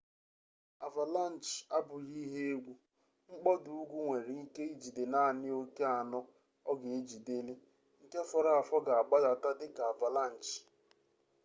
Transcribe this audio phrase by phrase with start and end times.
[0.87, 2.73] avalanche abụghị ihe egwu
[3.33, 6.19] mkpọda ugwu nwere ike ijide naanị oke sno
[6.69, 7.53] ọ ga-ejideli
[8.03, 10.55] nke fọrọ afọ ga-agbadata dị ka avalanche